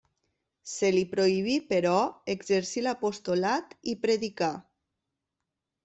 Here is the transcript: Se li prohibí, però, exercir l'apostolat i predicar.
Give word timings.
Se 0.71 0.89
li 0.95 1.03
prohibí, 1.11 1.59
però, 1.75 1.93
exercir 2.35 2.85
l'apostolat 2.87 3.79
i 3.95 3.99
predicar. 4.07 4.53